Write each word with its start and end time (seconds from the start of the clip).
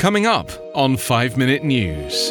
Coming 0.00 0.24
up 0.24 0.50
on 0.74 0.96
5 0.96 1.36
Minute 1.36 1.62
News. 1.62 2.30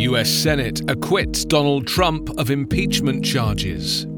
US 0.00 0.28
Senate 0.28 0.80
acquits 0.90 1.44
Donald 1.44 1.86
Trump 1.86 2.36
of 2.36 2.50
impeachment 2.50 3.24
charges. 3.24 4.08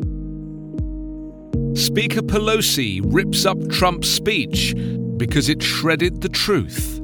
Speaker 1.75 2.23
Pelosi 2.23 3.03
rips 3.05 3.45
up 3.45 3.59
Trump's 3.69 4.09
speech 4.09 4.75
because 5.19 5.51
it 5.51 5.63
shredded 5.63 6.23
the 6.23 6.31
truth. 6.31 6.97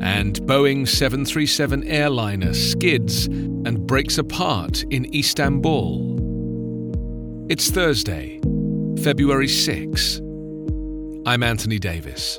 And 0.00 0.40
Boeing 0.42 0.86
737 0.86 1.82
airliner 1.88 2.54
skids 2.54 3.26
and 3.26 3.84
breaks 3.84 4.16
apart 4.16 4.84
in 4.90 5.12
Istanbul. 5.12 6.18
It's 7.50 7.68
Thursday, 7.72 8.38
February 9.02 9.48
6. 9.48 10.18
I'm 11.24 11.42
Anthony 11.42 11.78
Davis. 11.78 12.38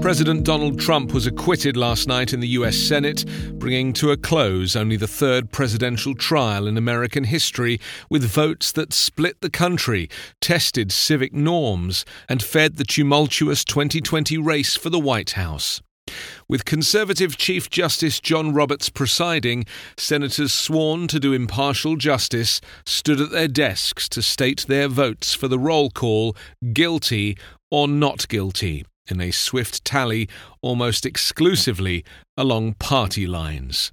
President 0.00 0.44
Donald 0.44 0.80
Trump 0.80 1.12
was 1.12 1.26
acquitted 1.26 1.76
last 1.76 2.08
night 2.08 2.32
in 2.32 2.40
the 2.40 2.48
US 2.48 2.76
Senate, 2.76 3.26
bringing 3.58 3.92
to 3.92 4.10
a 4.10 4.16
close 4.16 4.74
only 4.74 4.96
the 4.96 5.06
third 5.06 5.52
presidential 5.52 6.14
trial 6.14 6.66
in 6.66 6.78
American 6.78 7.24
history, 7.24 7.78
with 8.08 8.24
votes 8.24 8.72
that 8.72 8.94
split 8.94 9.42
the 9.42 9.50
country, 9.50 10.08
tested 10.40 10.90
civic 10.92 11.34
norms, 11.34 12.06
and 12.26 12.42
fed 12.42 12.76
the 12.76 12.84
tumultuous 12.84 13.66
2020 13.66 14.38
race 14.38 14.76
for 14.76 14.88
the 14.88 14.98
White 14.98 15.32
House. 15.32 15.82
With 16.48 16.64
conservative 16.64 17.36
Chief 17.36 17.68
Justice 17.70 18.20
John 18.20 18.52
Roberts 18.54 18.88
presiding, 18.88 19.66
senators 19.96 20.52
sworn 20.52 21.08
to 21.08 21.18
do 21.18 21.32
impartial 21.32 21.96
justice 21.96 22.60
stood 22.84 23.20
at 23.20 23.32
their 23.32 23.48
desks 23.48 24.08
to 24.10 24.22
state 24.22 24.64
their 24.68 24.86
votes 24.86 25.34
for 25.34 25.48
the 25.48 25.58
roll 25.58 25.90
call 25.90 26.36
guilty 26.72 27.36
or 27.68 27.88
not 27.88 28.28
guilty 28.28 28.84
in 29.08 29.20
a 29.20 29.32
swift 29.32 29.84
tally 29.84 30.28
almost 30.62 31.04
exclusively 31.04 32.04
along 32.36 32.74
party 32.74 33.26
lines. 33.26 33.90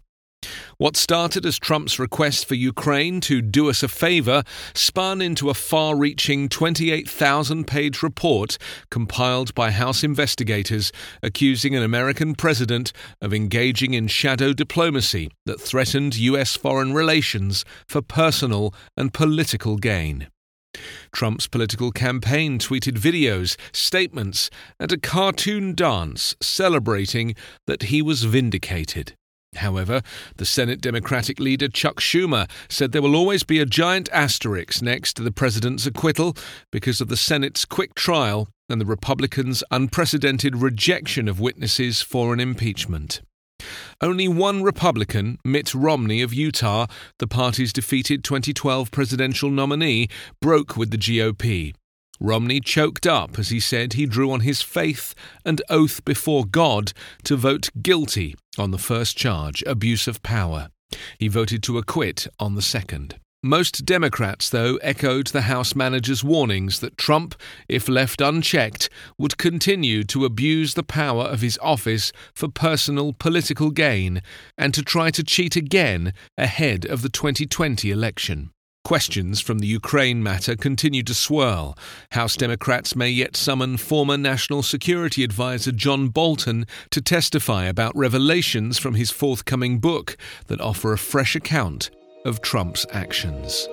What 0.78 0.98
started 0.98 1.46
as 1.46 1.60
Trump's 1.60 2.00
request 2.00 2.48
for 2.48 2.56
Ukraine 2.56 3.22
to 3.22 3.42
do 3.42 3.70
us 3.70 3.84
a 3.84 3.88
favor 3.88 4.44
spun 4.74 5.22
into 5.22 5.50
a 5.50 5.54
far 5.54 5.96
reaching 5.96 6.50
28,000 6.50 7.66
page 7.66 8.04
report 8.04 8.58
compiled 8.90 9.54
by 9.56 9.72
House 9.72 10.04
investigators 10.04 10.92
accusing 11.22 11.76
an 11.76 11.84
American 11.84 12.36
president 12.36 12.92
of 13.22 13.34
engaging 13.34 13.94
in 13.94 14.08
shadow 14.08 14.54
diplomacy 14.54 15.32
that 15.46 15.62
threatened 15.62 16.18
U.S. 16.18 16.56
foreign 16.56 16.94
relations 16.94 17.66
for 17.88 18.02
personal 18.02 18.74
and 18.98 19.14
political 19.14 19.78
gain. 19.78 20.28
Trump's 21.12 21.48
political 21.48 21.92
campaign 21.92 22.58
tweeted 22.58 22.98
videos, 22.98 23.56
statements, 23.72 24.50
and 24.80 24.92
a 24.92 24.98
cartoon 24.98 25.76
dance 25.76 26.36
celebrating 26.42 27.36
that 27.68 27.84
he 27.84 28.02
was 28.02 28.24
vindicated. 28.24 29.16
However, 29.58 30.02
the 30.38 30.46
Senate 30.46 30.82
Democratic 30.82 31.40
leader 31.40 31.68
Chuck 31.68 32.00
Schumer 32.00 32.50
said 32.70 32.92
there 32.92 33.02
will 33.02 33.16
always 33.16 33.44
be 33.44 33.60
a 33.60 33.66
giant 33.66 34.10
asterisk 34.12 34.82
next 34.82 35.14
to 35.14 35.24
the 35.24 35.32
president's 35.32 35.86
acquittal 35.86 36.36
because 36.72 37.02
of 37.02 37.08
the 37.08 37.18
Senate's 37.18 37.66
quick 37.66 37.96
trial 37.96 38.48
and 38.70 38.80
the 38.80 38.86
Republicans' 38.86 39.64
unprecedented 39.72 40.58
rejection 40.58 41.28
of 41.28 41.40
witnesses 41.40 42.02
for 42.02 42.34
an 42.34 42.40
impeachment. 42.40 43.22
Only 44.02 44.28
one 44.28 44.64
Republican, 44.64 45.38
Mitt 45.46 45.74
Romney 45.74 46.22
of 46.22 46.34
Utah, 46.34 46.88
the 47.20 47.28
party's 47.28 47.72
defeated 47.72 48.24
2012 48.24 48.92
presidential 48.92 49.50
nominee, 49.50 50.10
broke 50.42 50.76
with 50.76 50.92
the 50.92 50.98
GOP. 50.98 51.74
Romney 52.20 52.60
choked 52.60 53.06
up 53.06 53.38
as 53.38 53.50
he 53.50 53.60
said 53.60 53.94
he 53.94 54.06
drew 54.06 54.32
on 54.32 54.42
his 54.42 54.62
faith 54.62 55.14
and 55.46 55.62
oath 55.70 56.04
before 56.06 56.46
God 56.46 56.94
to 57.24 57.36
vote 57.36 57.70
guilty 57.82 58.36
on 58.58 58.72
the 58.72 58.78
first 58.78 59.18
charge, 59.18 59.64
abuse 59.66 60.08
of 60.08 60.24
power. 60.24 60.70
He 61.18 61.28
voted 61.28 61.64
to 61.64 61.78
acquit 61.78 62.28
on 62.40 62.56
the 62.56 62.62
second. 62.62 63.20
Most 63.46 63.84
Democrats, 63.86 64.50
though, 64.50 64.78
echoed 64.78 65.28
the 65.28 65.42
House 65.42 65.76
manager's 65.76 66.24
warnings 66.24 66.80
that 66.80 66.98
Trump, 66.98 67.36
if 67.68 67.90
left 67.90 68.22
unchecked, 68.22 68.90
would 69.18 69.38
continue 69.38 70.06
to 70.06 70.24
abuse 70.24 70.76
the 70.76 70.84
power 70.84 71.26
of 71.26 71.42
his 71.42 71.60
office 71.62 72.14
for 72.34 72.48
personal 72.48 73.12
political 73.12 73.70
gain 73.70 74.22
and 74.58 74.74
to 74.74 74.82
try 74.82 75.12
to 75.12 75.26
cheat 75.26 75.58
again 75.58 76.14
ahead 76.38 76.86
of 76.86 77.02
the 77.02 77.10
2020 77.10 77.92
election. 77.92 78.53
Questions 78.84 79.40
from 79.40 79.60
the 79.60 79.68
Ukraine 79.68 80.22
matter 80.22 80.58
continue 80.58 81.04
to 81.04 81.14
swirl. 81.14 81.78
House 82.12 82.36
Democrats 82.36 82.98
may 82.98 83.10
yet 83.10 83.38
summon 83.38 83.78
former 83.78 84.18
National 84.18 84.62
Security 84.62 85.24
Advisor 85.24 85.72
John 85.72 86.10
Bolton 86.10 86.66
to 86.90 87.02
testify 87.02 87.64
about 87.64 87.96
revelations 87.96 88.78
from 88.78 88.96
his 88.96 89.10
forthcoming 89.10 89.80
book 89.80 90.18
that 90.48 90.60
offer 90.60 90.92
a 90.92 90.98
fresh 90.98 91.34
account 91.34 91.92
of 92.26 92.42
Trump's 92.42 92.86
actions. 92.92 93.70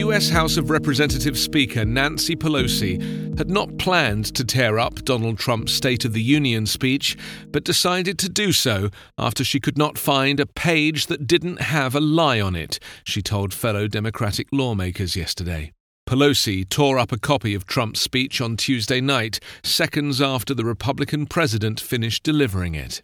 US 0.00 0.30
House 0.30 0.56
of 0.56 0.70
Representatives 0.70 1.42
Speaker 1.42 1.84
Nancy 1.84 2.34
Pelosi 2.34 3.36
had 3.36 3.50
not 3.50 3.76
planned 3.76 4.34
to 4.34 4.44
tear 4.44 4.78
up 4.78 5.04
Donald 5.04 5.38
Trump's 5.38 5.74
State 5.74 6.06
of 6.06 6.14
the 6.14 6.22
Union 6.22 6.64
speech, 6.64 7.18
but 7.48 7.64
decided 7.64 8.18
to 8.18 8.30
do 8.30 8.50
so 8.50 8.88
after 9.18 9.44
she 9.44 9.60
could 9.60 9.76
not 9.76 9.98
find 9.98 10.40
a 10.40 10.46
page 10.46 11.06
that 11.08 11.26
didn't 11.26 11.60
have 11.60 11.94
a 11.94 12.00
lie 12.00 12.40
on 12.40 12.56
it, 12.56 12.78
she 13.04 13.20
told 13.20 13.52
fellow 13.52 13.86
Democratic 13.86 14.48
lawmakers 14.52 15.16
yesterday. 15.16 15.70
Pelosi 16.08 16.66
tore 16.66 16.98
up 16.98 17.12
a 17.12 17.18
copy 17.18 17.54
of 17.54 17.66
Trump's 17.66 18.00
speech 18.00 18.40
on 18.40 18.56
Tuesday 18.56 19.02
night, 19.02 19.38
seconds 19.62 20.22
after 20.22 20.54
the 20.54 20.64
Republican 20.64 21.26
president 21.26 21.78
finished 21.78 22.22
delivering 22.22 22.74
it. 22.74 23.02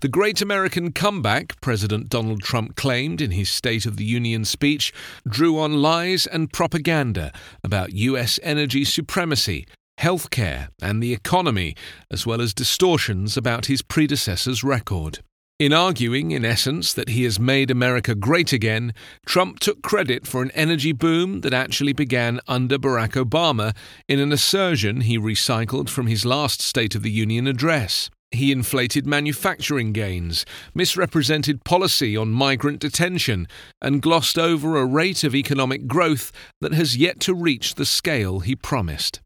The 0.00 0.08
Great 0.08 0.42
American 0.42 0.92
Comeback, 0.92 1.58
President 1.62 2.10
Donald 2.10 2.42
Trump 2.42 2.76
claimed 2.76 3.22
in 3.22 3.30
his 3.30 3.48
State 3.48 3.86
of 3.86 3.96
the 3.96 4.04
Union 4.04 4.44
speech, 4.44 4.92
drew 5.26 5.58
on 5.58 5.80
lies 5.80 6.26
and 6.26 6.52
propaganda 6.52 7.32
about 7.62 7.94
U.S. 7.94 8.38
energy 8.42 8.84
supremacy, 8.84 9.66
healthcare, 9.98 10.68
and 10.82 11.02
the 11.02 11.14
economy, 11.14 11.74
as 12.10 12.26
well 12.26 12.42
as 12.42 12.52
distortions 12.52 13.36
about 13.36 13.66
his 13.66 13.80
predecessor's 13.80 14.62
record. 14.62 15.20
In 15.60 15.72
arguing, 15.72 16.32
in 16.32 16.44
essence, 16.44 16.92
that 16.92 17.08
he 17.08 17.22
has 17.22 17.38
made 17.38 17.70
America 17.70 18.14
great 18.14 18.52
again, 18.52 18.92
Trump 19.24 19.60
took 19.60 19.82
credit 19.82 20.26
for 20.26 20.42
an 20.42 20.50
energy 20.50 20.92
boom 20.92 21.42
that 21.42 21.54
actually 21.54 21.92
began 21.92 22.40
under 22.48 22.76
Barack 22.76 23.12
Obama 23.12 23.74
in 24.08 24.18
an 24.18 24.32
assertion 24.32 25.02
he 25.02 25.16
recycled 25.16 25.88
from 25.88 26.08
his 26.08 26.26
last 26.26 26.60
State 26.60 26.96
of 26.96 27.02
the 27.02 27.10
Union 27.10 27.46
address. 27.46 28.10
He 28.34 28.52
inflated 28.52 29.06
manufacturing 29.06 29.92
gains, 29.92 30.44
misrepresented 30.74 31.64
policy 31.64 32.16
on 32.16 32.30
migrant 32.30 32.80
detention, 32.80 33.48
and 33.80 34.02
glossed 34.02 34.38
over 34.38 34.76
a 34.76 34.84
rate 34.84 35.24
of 35.24 35.34
economic 35.34 35.86
growth 35.86 36.32
that 36.60 36.74
has 36.74 36.96
yet 36.96 37.20
to 37.20 37.34
reach 37.34 37.74
the 37.74 37.86
scale 37.86 38.40
he 38.40 38.56
promised. 38.56 39.20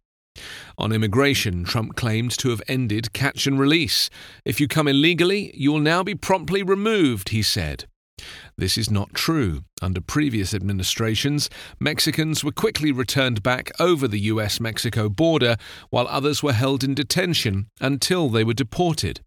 On 0.77 0.93
immigration, 0.93 1.65
Trump 1.65 1.97
claimed 1.97 2.31
to 2.39 2.51
have 2.51 2.63
ended 2.69 3.13
catch 3.13 3.47
and 3.47 3.59
release. 3.59 4.09
If 4.45 4.61
you 4.61 4.69
come 4.69 4.87
illegally, 4.87 5.51
you 5.55 5.73
will 5.73 5.81
now 5.81 6.03
be 6.03 6.15
promptly 6.15 6.63
removed, 6.63 7.31
he 7.31 7.43
said. 7.43 7.87
This 8.57 8.79
is 8.79 8.91
not 8.91 9.15
true. 9.15 9.63
Under 9.81 10.01
previous 10.01 10.55
administrations, 10.55 11.49
Mexicans 11.79 12.43
were 12.43 12.53
quickly 12.53 12.93
returned 12.93 13.43
back 13.43 13.71
over 13.81 14.09
the 14.09 14.21
US 14.21 14.61
Mexico 14.61 15.09
border, 15.09 15.57
while 15.91 16.09
others 16.09 16.43
were 16.43 16.53
held 16.53 16.83
in 16.83 16.95
detention 16.95 17.69
until 17.81 18.29
they 18.29 18.45
were 18.45 18.55
deported. 18.55 19.21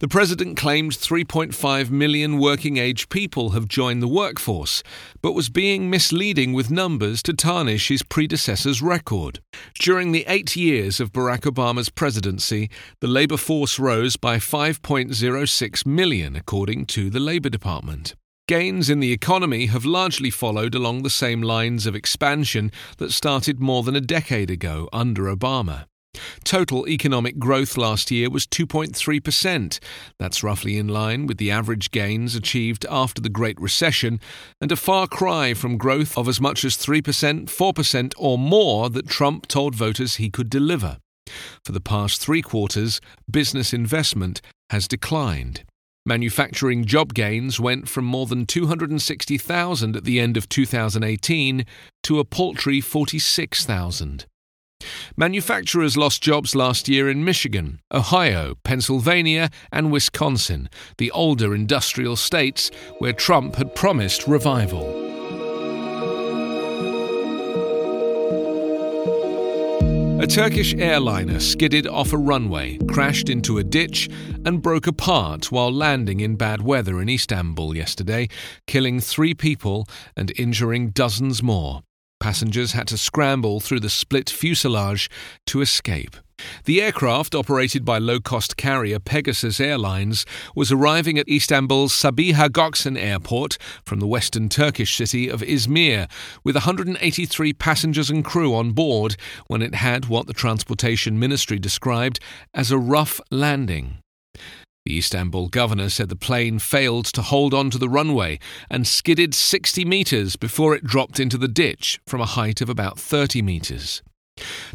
The 0.00 0.08
president 0.08 0.56
claimed 0.56 0.92
3.5 0.92 1.90
million 1.90 2.38
working 2.38 2.76
age 2.76 3.08
people 3.08 3.50
have 3.50 3.68
joined 3.68 4.02
the 4.02 4.08
workforce, 4.08 4.82
but 5.22 5.32
was 5.32 5.48
being 5.48 5.88
misleading 5.88 6.52
with 6.52 6.70
numbers 6.70 7.22
to 7.22 7.32
tarnish 7.32 7.88
his 7.88 8.02
predecessor's 8.02 8.82
record. 8.82 9.40
During 9.78 10.12
the 10.12 10.24
eight 10.26 10.56
years 10.56 11.00
of 11.00 11.12
Barack 11.12 11.42
Obama's 11.42 11.88
presidency, 11.88 12.68
the 13.00 13.06
labor 13.06 13.36
force 13.36 13.78
rose 13.78 14.16
by 14.16 14.36
5.06 14.36 15.86
million, 15.86 16.36
according 16.36 16.86
to 16.86 17.08
the 17.08 17.20
Labor 17.20 17.48
Department. 17.48 18.14
Gains 18.46 18.90
in 18.90 19.00
the 19.00 19.10
economy 19.10 19.66
have 19.66 19.86
largely 19.86 20.28
followed 20.28 20.74
along 20.74 21.02
the 21.02 21.08
same 21.08 21.40
lines 21.40 21.86
of 21.86 21.94
expansion 21.94 22.70
that 22.98 23.10
started 23.10 23.58
more 23.58 23.82
than 23.82 23.96
a 23.96 24.02
decade 24.02 24.50
ago 24.50 24.86
under 24.92 25.34
Obama. 25.34 25.86
Total 26.44 26.86
economic 26.86 27.38
growth 27.38 27.78
last 27.78 28.10
year 28.10 28.28
was 28.28 28.46
2.3%. 28.46 29.78
That's 30.18 30.42
roughly 30.42 30.76
in 30.76 30.88
line 30.88 31.26
with 31.26 31.38
the 31.38 31.50
average 31.50 31.90
gains 31.90 32.34
achieved 32.34 32.84
after 32.90 33.22
the 33.22 33.30
Great 33.30 33.58
Recession, 33.58 34.20
and 34.60 34.70
a 34.70 34.76
far 34.76 35.06
cry 35.06 35.54
from 35.54 35.78
growth 35.78 36.18
of 36.18 36.28
as 36.28 36.38
much 36.38 36.66
as 36.66 36.76
3%, 36.76 37.46
4%, 37.46 38.12
or 38.18 38.36
more 38.36 38.90
that 38.90 39.08
Trump 39.08 39.48
told 39.48 39.74
voters 39.74 40.16
he 40.16 40.28
could 40.28 40.50
deliver. 40.50 40.98
For 41.64 41.72
the 41.72 41.80
past 41.80 42.20
three 42.20 42.42
quarters, 42.42 43.00
business 43.30 43.72
investment 43.72 44.42
has 44.68 44.86
declined. 44.86 45.64
Manufacturing 46.06 46.84
job 46.84 47.14
gains 47.14 47.58
went 47.58 47.88
from 47.88 48.04
more 48.04 48.26
than 48.26 48.44
260,000 48.44 49.96
at 49.96 50.04
the 50.04 50.20
end 50.20 50.36
of 50.36 50.50
2018 50.50 51.64
to 52.02 52.18
a 52.18 52.24
paltry 52.26 52.82
46,000. 52.82 54.26
Manufacturers 55.16 55.96
lost 55.96 56.22
jobs 56.22 56.54
last 56.54 56.90
year 56.90 57.08
in 57.08 57.24
Michigan, 57.24 57.80
Ohio, 57.90 58.54
Pennsylvania, 58.64 59.48
and 59.72 59.90
Wisconsin, 59.90 60.68
the 60.98 61.10
older 61.12 61.54
industrial 61.54 62.16
states 62.16 62.70
where 62.98 63.14
Trump 63.14 63.54
had 63.54 63.74
promised 63.74 64.28
revival. 64.28 65.03
A 70.24 70.26
Turkish 70.26 70.72
airliner 70.76 71.38
skidded 71.38 71.86
off 71.86 72.14
a 72.14 72.16
runway, 72.16 72.78
crashed 72.88 73.28
into 73.28 73.58
a 73.58 73.62
ditch, 73.62 74.08
and 74.46 74.62
broke 74.62 74.86
apart 74.86 75.52
while 75.52 75.70
landing 75.70 76.20
in 76.20 76.36
bad 76.36 76.62
weather 76.62 77.02
in 77.02 77.10
Istanbul 77.10 77.76
yesterday, 77.76 78.28
killing 78.66 79.00
three 79.00 79.34
people 79.34 79.86
and 80.16 80.32
injuring 80.38 80.92
dozens 80.92 81.42
more. 81.42 81.82
Passengers 82.24 82.72
had 82.72 82.88
to 82.88 82.96
scramble 82.96 83.60
through 83.60 83.80
the 83.80 83.90
split 83.90 84.30
fuselage 84.30 85.10
to 85.44 85.60
escape. 85.60 86.16
The 86.64 86.80
aircraft, 86.80 87.34
operated 87.34 87.84
by 87.84 87.98
low 87.98 88.18
cost 88.18 88.56
carrier 88.56 88.98
Pegasus 88.98 89.60
Airlines, 89.60 90.24
was 90.56 90.72
arriving 90.72 91.18
at 91.18 91.28
Istanbul's 91.28 91.92
Sabiha 91.92 92.48
Gökçen 92.48 92.98
Airport 92.98 93.58
from 93.84 94.00
the 94.00 94.06
western 94.06 94.48
Turkish 94.48 94.96
city 94.96 95.28
of 95.28 95.42
Izmir, 95.42 96.10
with 96.42 96.54
183 96.54 97.52
passengers 97.52 98.08
and 98.08 98.24
crew 98.24 98.54
on 98.54 98.72
board 98.72 99.16
when 99.48 99.60
it 99.60 99.74
had 99.74 100.06
what 100.06 100.26
the 100.26 100.32
Transportation 100.32 101.18
Ministry 101.18 101.58
described 101.58 102.20
as 102.54 102.70
a 102.70 102.78
rough 102.78 103.20
landing. 103.30 103.98
The 104.84 104.98
Istanbul 104.98 105.48
governor 105.48 105.88
said 105.88 106.10
the 106.10 106.16
plane 106.16 106.58
failed 106.58 107.06
to 107.06 107.22
hold 107.22 107.54
on 107.54 107.70
to 107.70 107.78
the 107.78 107.88
runway 107.88 108.38
and 108.68 108.86
skidded 108.86 109.34
60 109.34 109.82
metres 109.86 110.36
before 110.36 110.74
it 110.74 110.84
dropped 110.84 111.18
into 111.18 111.38
the 111.38 111.48
ditch 111.48 112.00
from 112.06 112.20
a 112.20 112.26
height 112.26 112.60
of 112.60 112.68
about 112.68 112.98
30 112.98 113.40
metres. 113.40 114.02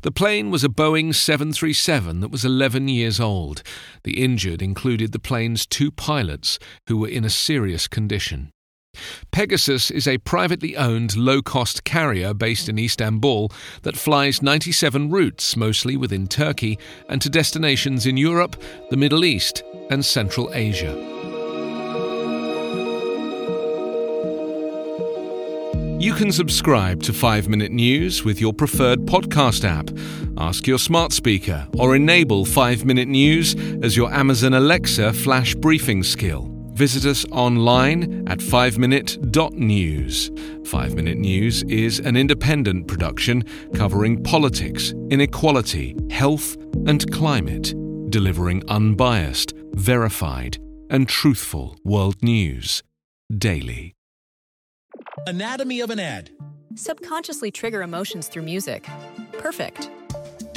The 0.01 0.11
plane 0.11 0.49
was 0.49 0.63
a 0.63 0.69
Boeing 0.69 1.13
737 1.13 2.21
that 2.21 2.31
was 2.31 2.43
11 2.43 2.87
years 2.87 3.19
old. 3.19 3.61
The 4.03 4.23
injured 4.23 4.63
included 4.63 5.11
the 5.11 5.19
plane's 5.19 5.67
two 5.67 5.91
pilots, 5.91 6.57
who 6.87 6.97
were 6.97 7.09
in 7.09 7.25
a 7.25 7.29
serious 7.29 7.87
condition. 7.87 8.51
Pegasus 9.31 9.89
is 9.89 10.07
a 10.07 10.17
privately 10.17 10.75
owned 10.75 11.15
low 11.15 11.41
cost 11.41 11.83
carrier 11.83 12.33
based 12.33 12.67
in 12.67 12.77
Istanbul 12.77 13.49
that 13.83 13.95
flies 13.95 14.41
97 14.41 15.09
routes, 15.09 15.55
mostly 15.55 15.95
within 15.95 16.27
Turkey, 16.27 16.77
and 17.07 17.21
to 17.21 17.29
destinations 17.29 18.05
in 18.05 18.17
Europe, 18.17 18.61
the 18.89 18.97
Middle 18.97 19.23
East, 19.23 19.63
and 19.89 20.03
Central 20.03 20.53
Asia. 20.53 20.93
You 26.01 26.13
can 26.13 26.31
subscribe 26.31 27.03
to 27.03 27.13
5 27.13 27.49
Minute 27.49 27.71
News 27.71 28.23
with 28.23 28.41
your 28.41 28.53
preferred 28.53 29.05
podcast 29.05 29.63
app. 29.63 29.89
Ask 30.37 30.65
your 30.65 30.79
smart 30.79 31.11
speaker 31.11 31.67
or 31.77 31.95
enable 31.95 32.45
5 32.45 32.83
Minute 32.83 33.07
News 33.07 33.55
as 33.83 33.95
your 33.95 34.11
Amazon 34.13 34.53
Alexa 34.53 35.13
flash 35.13 35.55
briefing 35.55 36.03
skill. 36.03 36.58
Visit 36.79 37.03
us 37.03 37.25
online 37.33 38.25
at 38.29 38.39
5minute.news. 38.39 40.31
5 40.65 40.95
Minute 40.95 41.17
News 41.17 41.63
is 41.63 41.99
an 41.99 42.15
independent 42.15 42.87
production 42.87 43.43
covering 43.75 44.23
politics, 44.23 44.93
inequality, 45.09 45.97
health, 46.09 46.55
and 46.87 47.11
climate, 47.11 47.73
delivering 48.09 48.63
unbiased, 48.69 49.53
verified, 49.73 50.57
and 50.89 51.09
truthful 51.09 51.75
world 51.83 52.15
news 52.23 52.81
daily. 53.37 53.93
Anatomy 55.27 55.81
of 55.81 55.89
an 55.89 55.99
ad. 55.99 56.29
Subconsciously 56.75 57.51
trigger 57.51 57.81
emotions 57.81 58.29
through 58.29 58.43
music. 58.43 58.87
Perfect. 59.33 59.89